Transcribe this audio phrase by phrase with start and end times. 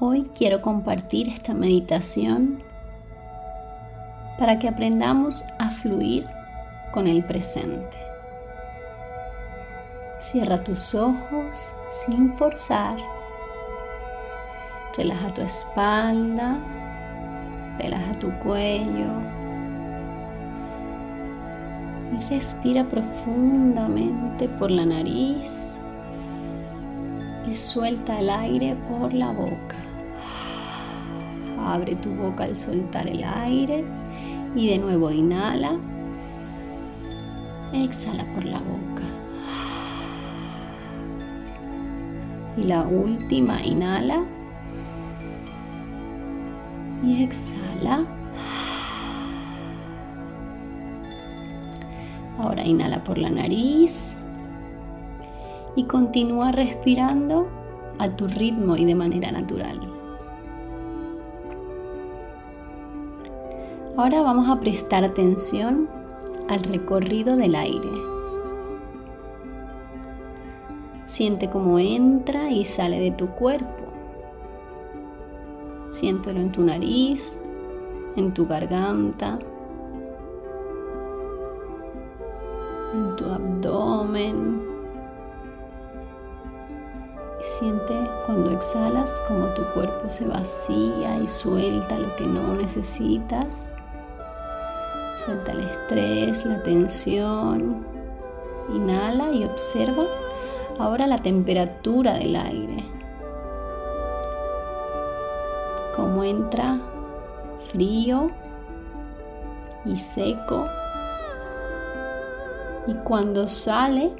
[0.00, 2.62] Hoy quiero compartir esta meditación
[4.38, 6.24] para que aprendamos a fluir
[6.92, 7.96] con el presente.
[10.20, 12.96] Cierra tus ojos sin forzar.
[14.96, 16.60] Relaja tu espalda,
[17.80, 19.10] relaja tu cuello
[22.12, 25.80] y respira profundamente por la nariz
[27.48, 29.87] y suelta el aire por la boca.
[31.68, 33.84] Abre tu boca al soltar el aire
[34.56, 35.72] y de nuevo inhala.
[37.74, 39.04] Exhala por la boca.
[42.56, 44.24] Y la última, inhala.
[47.04, 48.06] Y exhala.
[52.38, 54.16] Ahora inhala por la nariz
[55.76, 57.50] y continúa respirando
[57.98, 59.97] a tu ritmo y de manera natural.
[63.98, 65.88] Ahora vamos a prestar atención
[66.48, 67.90] al recorrido del aire.
[71.04, 73.86] Siente cómo entra y sale de tu cuerpo.
[75.90, 77.40] Siéntelo en tu nariz,
[78.14, 79.40] en tu garganta,
[82.94, 84.62] en tu abdomen.
[87.40, 87.94] Y siente
[88.26, 93.74] cuando exhalas como tu cuerpo se vacía y suelta lo que no necesitas.
[95.28, 97.84] Suelta el estrés, la tensión.
[98.74, 100.06] Inhala y observa
[100.78, 102.82] ahora la temperatura del aire.
[105.94, 106.78] Cómo entra
[107.70, 108.30] frío
[109.84, 110.66] y seco.
[112.86, 114.10] Y cuando sale,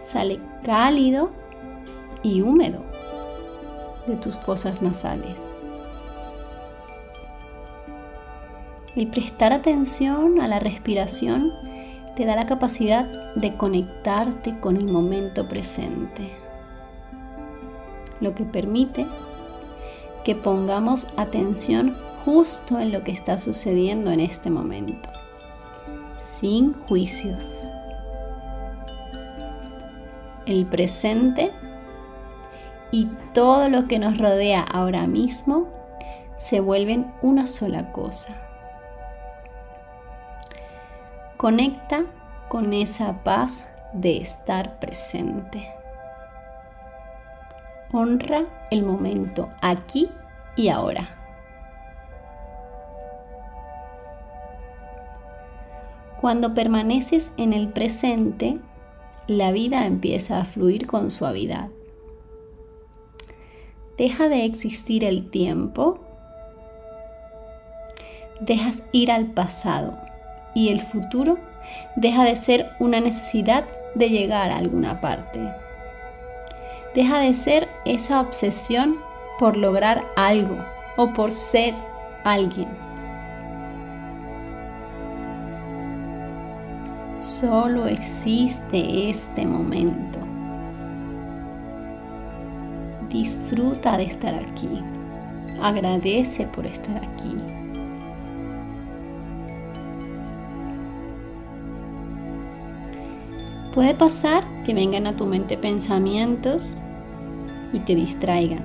[0.00, 1.28] sale cálido
[2.22, 2.80] y húmedo
[4.06, 5.45] de tus fosas nasales.
[8.96, 11.52] El prestar atención a la respiración
[12.16, 16.32] te da la capacidad de conectarte con el momento presente,
[18.20, 19.06] lo que permite
[20.24, 25.10] que pongamos atención justo en lo que está sucediendo en este momento,
[26.18, 27.66] sin juicios.
[30.46, 31.52] El presente
[32.90, 35.68] y todo lo que nos rodea ahora mismo
[36.38, 38.45] se vuelven una sola cosa.
[41.36, 42.06] Conecta
[42.48, 45.68] con esa paz de estar presente.
[47.92, 50.08] Honra el momento aquí
[50.56, 51.10] y ahora.
[56.18, 58.58] Cuando permaneces en el presente,
[59.26, 61.68] la vida empieza a fluir con suavidad.
[63.98, 66.00] Deja de existir el tiempo.
[68.40, 70.05] Dejas ir al pasado
[70.56, 71.38] y el futuro
[71.96, 75.38] deja de ser una necesidad de llegar a alguna parte.
[76.94, 78.96] Deja de ser esa obsesión
[79.38, 80.56] por lograr algo
[80.96, 81.74] o por ser
[82.24, 82.68] alguien.
[87.18, 90.20] Solo existe este momento.
[93.10, 94.82] Disfruta de estar aquí.
[95.60, 97.65] Agradece por estar aquí.
[103.76, 106.78] Puede pasar que vengan a tu mente pensamientos
[107.74, 108.64] y te distraigan.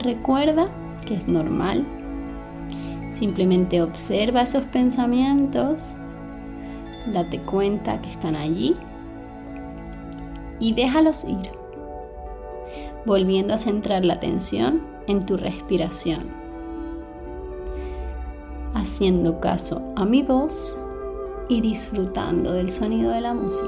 [0.00, 0.66] Recuerda
[1.06, 1.86] que es normal.
[3.12, 5.94] Simplemente observa esos pensamientos,
[7.14, 8.74] date cuenta que están allí
[10.58, 11.52] y déjalos ir,
[13.06, 16.30] volviendo a centrar la atención en tu respiración,
[18.74, 20.76] haciendo caso a mi voz
[21.50, 23.66] y disfrutando del sonido de la música.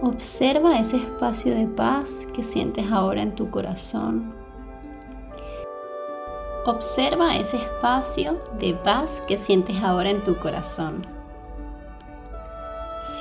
[0.00, 4.32] Observa ese espacio de paz que sientes ahora en tu corazón.
[6.66, 11.11] Observa ese espacio de paz que sientes ahora en tu corazón.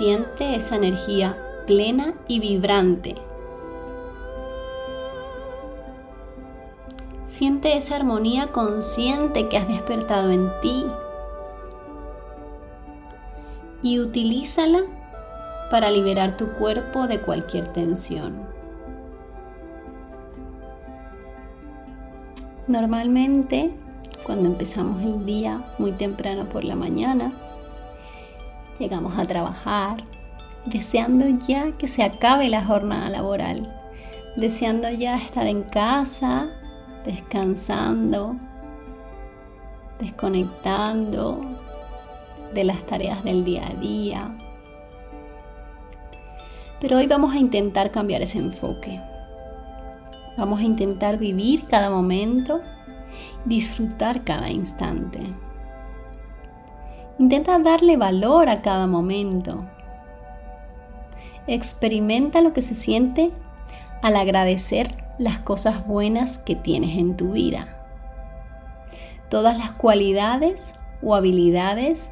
[0.02, 1.38] Siente esa energía
[1.68, 3.14] plena y vibrante.
[7.28, 10.88] Siente esa armonía consciente que has despertado en ti
[13.84, 14.80] y utilízala
[15.70, 18.42] para liberar tu cuerpo de cualquier tensión.
[22.66, 23.70] Normalmente,
[24.26, 27.32] cuando empezamos el día muy temprano por la mañana,
[28.82, 30.04] llegamos a trabajar
[30.66, 33.72] deseando ya que se acabe la jornada laboral,
[34.38, 36.50] deseando ya estar en casa,
[37.06, 38.36] descansando,
[40.00, 41.46] desconectando
[42.56, 44.36] de las tareas del día a día,
[46.80, 49.00] pero hoy vamos a intentar cambiar ese enfoque.
[50.38, 52.62] Vamos a intentar vivir cada momento,
[53.46, 55.20] disfrutar cada instante.
[57.22, 59.64] Intenta darle valor a cada momento.
[61.46, 63.32] Experimenta lo que se siente
[64.02, 67.78] al agradecer las cosas buenas que tienes en tu vida.
[69.30, 70.74] Todas las cualidades
[71.04, 72.10] o habilidades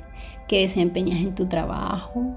[0.48, 2.28] que desempeñas en tu trabajo,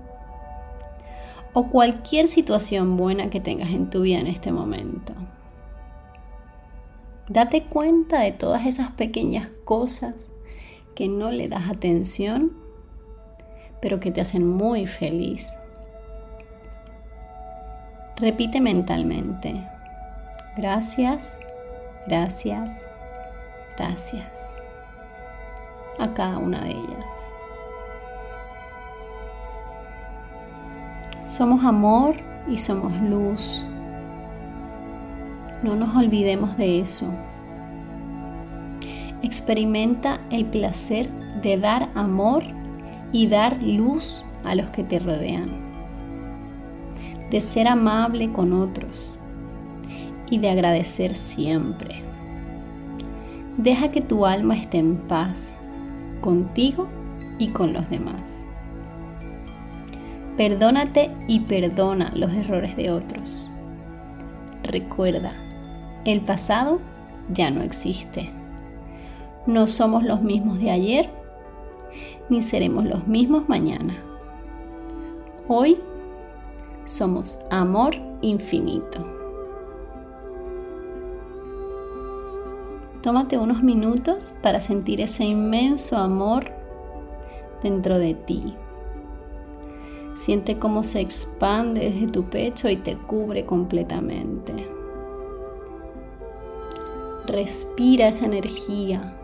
[1.53, 5.13] o cualquier situación buena que tengas en tu vida en este momento.
[7.29, 10.15] Date cuenta de todas esas pequeñas cosas
[10.95, 12.62] que no le das atención,
[13.83, 15.59] pero que te hacen muy feliz.
[18.17, 19.69] Repite mentalmente,
[20.57, 21.39] gracias,
[22.07, 22.71] gracias,
[23.77, 24.31] gracias
[25.99, 27.23] a cada una de ellas.
[31.29, 32.15] Somos amor
[32.49, 33.67] y somos luz.
[35.65, 37.09] No nos olvidemos de eso.
[39.23, 42.62] Experimenta el placer de dar amor
[43.13, 45.51] y dar luz a los que te rodean.
[47.31, 49.13] De ser amable con otros
[50.31, 52.03] y de agradecer siempre.
[53.57, 55.57] Deja que tu alma esté en paz
[56.21, 56.89] contigo
[57.39, 58.23] y con los demás.
[60.37, 63.51] Perdónate y perdona los errores de otros.
[64.63, 65.33] Recuerda,
[66.07, 66.81] el pasado
[67.31, 68.31] ya no existe.
[69.47, 71.11] No somos los mismos de ayer,
[72.29, 73.97] ni seremos los mismos mañana.
[75.49, 75.79] Hoy
[76.85, 79.05] somos amor infinito.
[83.03, 86.45] Tómate unos minutos para sentir ese inmenso amor
[87.63, 88.55] dentro de ti.
[90.17, 94.53] Siente cómo se expande desde tu pecho y te cubre completamente.
[97.27, 99.17] Respira esa energía.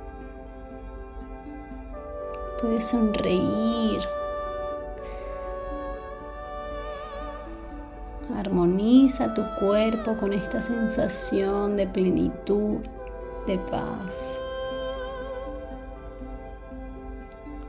[2.61, 4.01] Puedes sonreír.
[8.37, 12.79] Armoniza tu cuerpo con esta sensación de plenitud,
[13.47, 14.39] de paz.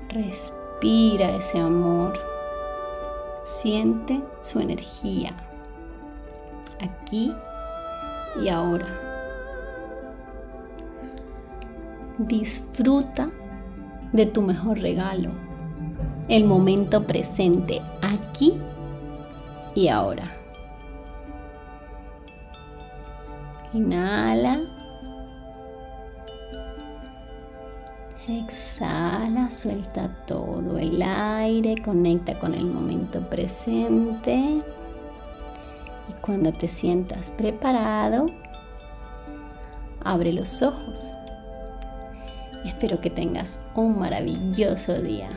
[0.09, 2.13] Respira ese amor.
[3.45, 5.33] Siente su energía
[6.81, 7.35] aquí
[8.41, 8.87] y ahora.
[12.17, 13.29] Disfruta
[14.13, 15.31] de tu mejor regalo,
[16.27, 18.53] el momento presente aquí
[19.75, 20.27] y ahora.
[23.73, 24.59] Inhala.
[28.27, 34.61] Exhala, suelta todo el aire, conecta con el momento presente.
[36.09, 38.27] Y cuando te sientas preparado,
[40.03, 41.15] abre los ojos.
[42.65, 45.29] Espero que tengas un maravilloso día.